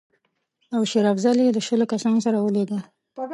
[0.75, 2.79] او شېر افضل یې له شلو کسانو سره ولېږه.